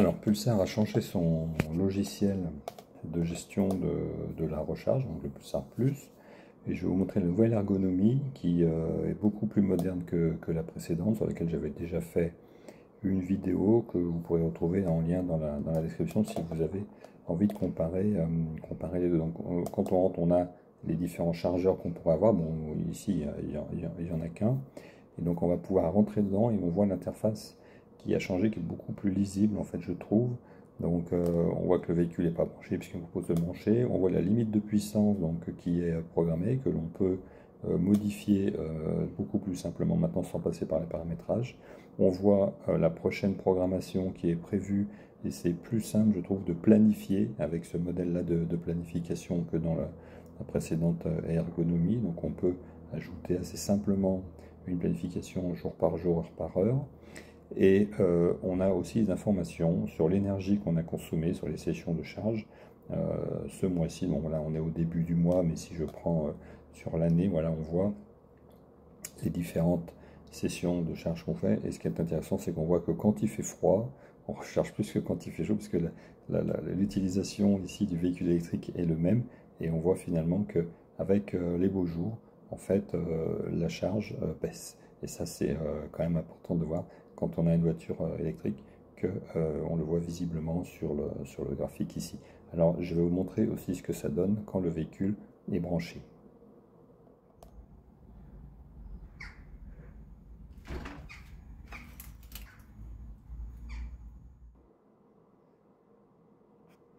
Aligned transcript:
Alors, 0.00 0.14
Pulsar 0.14 0.58
a 0.58 0.64
changé 0.64 1.02
son 1.02 1.48
logiciel 1.76 2.38
de 3.04 3.22
gestion 3.22 3.68
de, 3.68 4.46
la 4.46 4.60
recharge, 4.60 5.06
donc 5.06 5.22
le 5.22 5.28
Pulsar 5.28 5.62
Plus. 5.62 6.10
Et 6.66 6.74
je 6.74 6.80
vais 6.80 6.88
vous 6.88 6.96
montrer 6.96 7.20
la 7.20 7.26
nouvelle 7.26 7.52
ergonomie 7.52 8.22
qui 8.32 8.64
euh, 8.64 9.10
est 9.10 9.20
beaucoup 9.20 9.44
plus 9.44 9.60
moderne 9.60 10.02
que, 10.06 10.38
la 10.50 10.62
précédente, 10.62 11.16
sur 11.16 11.26
laquelle 11.26 11.50
j'avais 11.50 11.68
déjà 11.68 12.00
fait 12.00 12.32
une 13.02 13.20
vidéo 13.20 13.84
que 13.92 13.98
vous 13.98 14.20
pourrez 14.20 14.40
retrouver 14.40 14.86
en 14.86 15.02
lien 15.02 15.22
dans 15.22 15.36
la, 15.36 15.82
description 15.82 16.24
si 16.24 16.36
vous 16.50 16.62
avez 16.62 16.82
envie 17.28 17.46
de 17.46 17.52
comparer, 17.52 18.14
euh, 18.16 18.94
les 18.94 19.08
deux. 19.10 19.18
Donc, 19.18 19.34
euh, 19.50 19.64
quand 19.70 19.92
on 19.92 20.00
rentre, 20.00 20.18
on 20.18 20.30
a 20.30 20.46
les 20.86 20.94
différents 20.94 21.34
chargeurs 21.34 21.76
qu'on 21.76 21.90
pourrait 21.90 22.14
avoir. 22.14 22.32
Bon, 22.32 22.74
ici, 22.90 23.22
il 23.42 23.48
n'y 23.50 24.10
en 24.10 24.20
a 24.22 24.28
qu'un. 24.28 24.56
Et 25.18 25.22
donc, 25.22 25.42
on 25.42 25.48
va 25.48 25.58
pouvoir 25.58 25.92
rentrer 25.92 26.22
dedans 26.22 26.50
et 26.50 26.58
on 26.62 26.70
voit 26.70 26.86
l'interface 26.86 27.59
qui 28.02 28.14
a 28.14 28.18
changé, 28.18 28.50
qui 28.50 28.58
est 28.58 28.62
beaucoup 28.62 28.92
plus 28.92 29.10
lisible, 29.10 29.58
en 29.58 29.64
fait, 29.64 29.80
je 29.80 29.92
trouve. 29.92 30.30
Donc, 30.80 31.12
euh, 31.12 31.24
on 31.56 31.66
voit 31.66 31.78
que 31.78 31.88
le 31.88 31.98
véhicule 31.98 32.24
n'est 32.24 32.30
pas 32.30 32.46
branché 32.46 32.78
puisqu'il 32.78 33.00
propose 33.00 33.28
de 33.28 33.34
brancher. 33.34 33.84
On 33.84 33.98
voit 33.98 34.10
la 34.10 34.20
limite 34.20 34.50
de 34.50 34.58
puissance 34.58 35.18
donc, 35.18 35.54
qui 35.58 35.82
est 35.82 35.94
programmée, 36.12 36.58
que 36.64 36.70
l'on 36.70 36.88
peut 36.94 37.18
euh, 37.68 37.76
modifier 37.76 38.54
euh, 38.58 39.04
beaucoup 39.18 39.38
plus 39.38 39.56
simplement 39.56 39.96
maintenant 39.96 40.22
sans 40.22 40.40
passer 40.40 40.64
par 40.64 40.80
les 40.80 40.86
paramétrages. 40.86 41.58
On 41.98 42.08
voit 42.08 42.54
la 42.66 42.88
prochaine 42.88 43.34
programmation 43.34 44.10
qui 44.12 44.30
est 44.30 44.36
prévue 44.36 44.88
et 45.26 45.30
c'est 45.30 45.52
plus 45.52 45.82
simple, 45.82 46.14
je 46.16 46.20
trouve, 46.20 46.42
de 46.44 46.54
planifier 46.54 47.30
avec 47.38 47.66
ce 47.66 47.76
modèle-là 47.76 48.22
de, 48.22 48.56
planification 48.56 49.44
que 49.52 49.58
dans 49.58 49.74
la, 49.74 49.90
la, 50.38 50.44
précédente 50.46 51.06
ergonomie. 51.28 51.96
Donc, 51.96 52.24
on 52.24 52.30
peut 52.30 52.54
ajouter 52.94 53.36
assez 53.36 53.58
simplement 53.58 54.22
une 54.66 54.78
planification 54.78 55.54
jour 55.54 55.74
par 55.74 55.98
jour, 55.98 56.20
heure 56.20 56.30
par 56.38 56.56
heure. 56.56 56.86
Et 57.56 57.88
euh, 57.98 58.34
on 58.42 58.60
a 58.60 58.70
aussi 58.70 59.02
des 59.02 59.10
informations 59.10 59.86
sur 59.88 60.08
l'énergie 60.08 60.58
qu'on 60.58 60.76
a 60.76 60.82
consommée 60.82 61.34
sur 61.34 61.48
les 61.48 61.56
sessions 61.56 61.94
de 61.94 62.02
charge. 62.02 62.46
Euh, 62.92 62.96
ce 63.48 63.66
mois-ci, 63.66 64.06
bon 64.06 64.28
là 64.28 64.42
on 64.44 64.54
est 64.54 64.58
au 64.58 64.70
début 64.70 65.02
du 65.02 65.14
mois, 65.14 65.42
mais 65.42 65.56
si 65.56 65.74
je 65.74 65.84
prends 65.84 66.28
euh, 66.28 66.30
sur 66.72 66.96
l'année, 66.96 67.28
voilà, 67.28 67.50
on 67.50 67.62
voit 67.62 67.92
les 69.22 69.30
différentes 69.30 69.94
sessions 70.30 70.82
de 70.82 70.94
charge 70.94 71.24
qu'on 71.24 71.34
fait. 71.34 71.60
Et 71.64 71.72
ce 71.72 71.78
qui 71.78 71.88
est 71.88 72.00
intéressant, 72.00 72.38
c'est 72.38 72.52
qu'on 72.52 72.64
voit 72.64 72.80
que 72.80 72.92
quand 72.92 73.22
il 73.22 73.28
fait 73.28 73.42
froid, 73.42 73.90
on 74.28 74.32
recharge 74.32 74.72
plus 74.72 74.92
que 74.92 75.00
quand 75.00 75.26
il 75.26 75.32
fait 75.32 75.44
chaud, 75.44 75.56
parce 75.56 75.68
que 75.68 75.78
l'utilisation 76.76 77.58
ici 77.64 77.86
du 77.86 77.96
véhicule 77.96 78.28
électrique 78.28 78.72
est 78.76 78.84
le 78.84 78.96
même. 78.96 79.24
Et 79.60 79.70
on 79.70 79.78
voit 79.78 79.96
finalement 79.96 80.44
que 80.44 80.66
avec 80.98 81.32
les 81.32 81.68
beaux 81.68 81.84
jours, 81.84 82.16
en 82.50 82.56
fait, 82.56 82.96
la 83.52 83.68
charge 83.68 84.16
baisse. 84.40 84.78
Et 85.02 85.08
ça, 85.08 85.26
c'est 85.26 85.56
quand 85.90 86.04
même 86.04 86.16
important 86.16 86.54
de 86.54 86.64
voir 86.64 86.84
quand 87.20 87.38
on 87.38 87.46
a 87.46 87.54
une 87.54 87.62
voiture 87.62 88.00
euh, 88.00 88.18
électrique 88.18 88.64
que 88.96 89.06
euh, 89.36 89.62
on 89.68 89.76
le 89.76 89.84
voit 89.84 89.98
visiblement 89.98 90.64
sur 90.64 90.94
le, 90.94 91.54
graphique 91.54 91.96
ici. 91.96 92.18
Alors 92.52 92.82
je 92.82 92.94
vais 92.94 93.02
vous 93.02 93.10
montrer 93.10 93.46
aussi 93.46 93.74
ce 93.74 93.82
que 93.82 93.92
ça 93.92 94.08
donne 94.08 94.42
quand 94.46 94.60
le 94.60 94.70
véhicule 94.70 95.14
est 95.52 95.60
branché. 95.60 96.00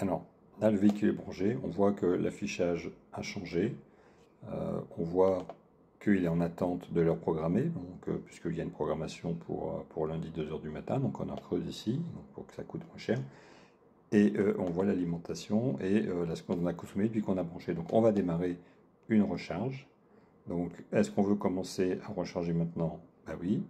Alors, 0.00 0.24
là, 0.60 0.70
le 0.70 0.78
véhicule 0.78 1.08
est 1.08 1.12
branché. 1.12 1.58
On 1.64 1.68
voit 1.68 1.92
que 1.92 2.06
l'affichage 2.06 2.88
a 3.12 3.22
changé. 3.22 3.76
Euh, 4.48 4.80
on 4.96 5.02
voit 5.02 5.44
qu'il 6.00 6.24
est 6.24 6.28
en 6.28 6.40
attente 6.40 6.92
de 6.92 7.00
leur 7.00 7.16
programmer, 7.16 7.62
donc, 7.62 8.08
euh, 8.08 8.18
puisqu'il 8.24 8.56
y 8.56 8.60
a 8.60 8.64
une 8.64 8.70
programmation 8.70 9.34
pour, 9.34 9.84
euh, 9.96 10.06
lundi 10.06 10.30
2h 10.30 10.60
du 10.60 10.70
matin, 10.70 11.00
donc 11.00 11.20
on 11.20 11.28
en 11.28 11.36
creuse 11.36 11.66
ici, 11.66 12.00
pour 12.34 12.46
que 12.46 12.54
ça 12.54 12.62
coûte 12.62 12.82
moins 12.88 12.98
cher. 12.98 13.18
Et 14.12 14.32
euh, 14.36 14.54
on 14.58 14.64
voit 14.64 14.84
l'alimentation 14.84 15.78
et 15.80 16.00
la 16.00 16.34
ce 16.34 16.42
qu'on 16.42 16.64
a 16.66 16.72
consommé 16.72 17.04
depuis 17.04 17.20
qu'on 17.20 17.36
a 17.36 17.42
branché. 17.42 17.74
Donc 17.74 17.92
on 17.92 18.00
va 18.00 18.10
démarrer 18.10 18.58
une 19.10 19.22
recharge. 19.22 19.86
Donc 20.48 20.72
est-ce 20.92 21.10
qu'on 21.10 21.22
veut 21.22 21.34
commencer 21.34 21.98
à 22.04 22.12
recharger 22.12 22.54
maintenant? 22.54 23.00
Ben 23.26 23.36
oui. 23.38 23.62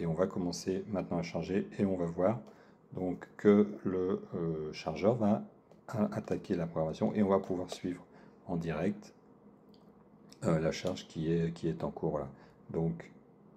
et 0.00 0.06
on 0.06 0.14
va 0.14 0.26
commencer 0.26 0.82
maintenant 0.88 1.18
à 1.18 1.22
charger 1.22 1.68
et 1.78 1.84
on 1.84 1.96
va 1.96 2.06
voir 2.06 2.40
que 3.36 3.68
le 3.84 4.20
chargeur 4.72 5.14
va 5.14 5.44
attaquer 5.86 6.56
la 6.56 6.66
programmation 6.66 7.14
et 7.14 7.22
on 7.22 7.28
va 7.28 7.38
pouvoir 7.38 7.70
suivre 7.70 8.04
en 8.48 8.56
direct 8.56 9.14
euh, 10.44 10.58
la 10.58 10.72
charge 10.72 11.06
qui 11.06 11.30
est, 11.30 11.84
en 11.84 11.90
cours. 11.90 12.20
Donc, 12.70 13.12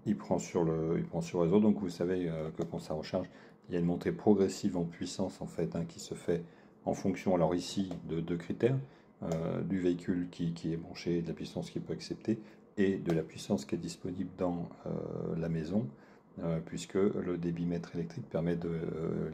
il 0.06 0.16
prend, 0.16 0.38
sur 0.38 0.64
le, 0.64 0.96
il 0.98 1.06
prend 1.06 1.22
sur 1.22 1.42
réseau. 1.42 1.60
Donc, 1.60 1.80
vous 1.80 1.90
savez 1.90 2.30
euh, 2.30 2.52
que 2.52 2.64
quand 2.64 2.80
ça 2.80 2.94
recharge, 2.94 3.28
il 3.68 3.74
y 3.74 3.78
a 3.78 3.80
une 3.80 3.88
montée 3.88 4.12
progressive 4.12 4.78
en 4.78 4.84
puissance 4.84 5.42
en 5.42 5.48
fait 5.48 5.76
hein, 5.76 5.86
qui 5.88 6.00
se 6.00 6.14
fait 6.14 6.44
en 6.86 6.94
fonction, 6.94 7.34
alors 7.34 7.56
ici, 7.56 7.90
de 8.08 8.20
deux 8.20 8.38
critères. 8.38 8.78
Euh, 9.24 9.62
du 9.62 9.80
véhicule 9.80 10.28
qui, 10.30 10.52
est 10.72 10.78
branché, 10.78 11.22
de 11.22 11.30
la 11.30 11.34
puissance 11.34 11.72
qu'il 11.72 11.82
peut 11.82 11.94
accepter 11.94 12.38
et 12.78 12.98
de 12.98 13.14
la 13.14 13.24
puissance 13.24 13.66
qui 13.66 13.74
est 13.74 13.80
disponible 13.80 14.30
dans 14.38 14.68
la 15.38 15.48
maison, 15.48 15.88
puisque 16.66 16.96
le 16.96 17.38
débitmètre 17.38 17.96
électrique 17.96 18.30
permet 18.30 18.58
de 18.58 18.70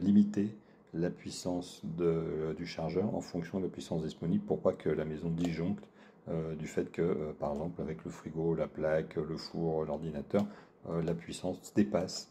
limiter 0.00 0.54
la 0.94 1.10
puissance 1.10 1.82
du 1.84 2.64
chargeur 2.64 3.12
en 3.12 3.20
fonction 3.20 3.58
de 3.58 3.64
la 3.64 3.70
puissance 3.70 4.04
disponible 4.04 4.44
pour 4.44 4.60
pas 4.60 4.72
que 4.72 4.88
la 4.88 5.04
maison 5.04 5.28
disjoncte 5.28 5.84
euh, 6.28 6.54
du 6.54 6.68
fait 6.68 6.90
que, 6.92 7.02
euh, 7.02 7.32
par 7.38 7.52
exemple, 7.52 7.82
avec 7.82 8.04
le 8.04 8.10
frigo, 8.10 8.54
la 8.54 8.68
plaque, 8.68 9.16
le 9.16 9.36
four, 9.36 9.84
l'ordinateur, 9.84 10.46
euh, 10.88 11.02
la 11.02 11.14
puissance 11.14 11.72
dépasse 11.74 12.28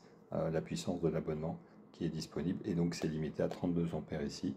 la 0.54 0.62
puissance 0.62 1.02
de 1.02 1.10
l'abonnement 1.10 1.60
qui 1.92 2.06
est 2.06 2.10
disponible 2.10 2.62
et 2.64 2.74
donc 2.74 2.96
c'est 2.96 3.10
limité 3.10 3.44
à 3.44 3.50
32 3.50 3.94
ampères 3.94 4.24
ici 4.24 4.56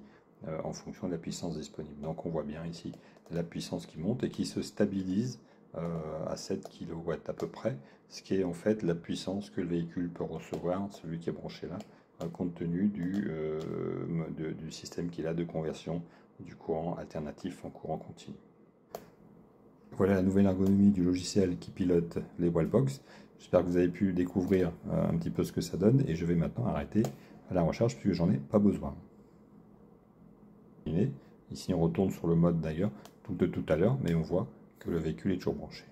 en 0.63 0.73
fonction 0.73 1.09
de 1.09 1.13
la 1.13 1.19
puissance 1.19 1.57
disponible. 1.57 2.01
Donc 2.01 2.25
on 2.25 2.29
voit 2.29 2.45
bien 2.45 2.65
ici 2.65 2.93
la 3.33 3.43
puissance 3.43 3.85
qui 3.87 3.99
monte 3.99 4.23
et 4.23 4.31
qui 4.31 4.47
se 4.47 4.63
stabilise 4.63 5.41
à 5.75 6.37
7 6.37 6.69
kW 6.69 7.11
à 7.27 7.33
peu 7.33 7.49
près, 7.49 7.77
ce 8.09 8.23
qui 8.23 8.37
est 8.37 8.45
en 8.45 8.53
fait 8.53 8.85
la 8.85 8.95
puissance 8.95 9.51
que 9.51 9.61
le 9.61 9.67
véhicule 9.67 10.11
peut 10.11 10.23
recevoir, 10.23 10.93
celui 10.93 11.19
qui 11.19 11.31
est 11.31 11.33
branché 11.33 11.67
là, 11.67 12.29
compte 12.29 12.55
tenu 12.55 12.87
du, 12.87 13.29
du 14.57 14.71
système 14.71 15.11
qu'il 15.11 15.27
a 15.27 15.35
de 15.35 15.43
conversion 15.43 16.05
du 16.39 16.55
courant 16.55 16.95
alternatif 16.95 17.65
en 17.65 17.71
courant 17.71 17.99
continu. 17.99 18.37
Voilà 19.97 20.15
la 20.15 20.23
nouvelle 20.23 20.47
ergonomie 20.47 20.91
du 20.91 21.05
logiciel 21.05 21.57
qui 21.57 21.71
pilote 21.71 22.19
les 22.41 22.49
wallbox. 22.49 23.01
J'espère 23.39 23.61
que 23.61 23.67
vous 23.67 23.77
avez 23.77 23.89
pu 23.89 24.13
découvrir 24.13 24.73
euh, 24.91 25.09
un 25.09 25.17
petit 25.17 25.31
peu 25.31 25.45
ce 25.45 25.53
que 25.53 25.61
ça 25.61 25.77
donne 25.77 26.03
et 26.09 26.17
je 26.17 26.25
vais 26.27 26.35
maintenant 26.35 26.67
arrêter 26.67 27.05
la 27.53 27.63
recharge 27.63 27.97
puisque 27.97 28.17
j'en 28.17 28.31
ai 28.31 28.39
pas 28.39 28.59
besoin. 28.59 28.97
Ici 31.53 31.73
on 31.73 31.81
retourne 31.81 32.11
sur 32.11 32.27
le 32.27 32.35
mode 32.35 32.61
d'ailleurs 32.61 32.91
de 33.31 33.47
tout 33.47 33.65
à 33.69 33.77
l'heure 33.77 33.97
mais 34.03 34.15
on 34.15 34.23
voit 34.23 34.49
que 34.81 34.91
le 34.91 34.99
véhicule 34.99 35.33
est 35.33 35.37
toujours 35.37 35.55
branché. 35.55 35.85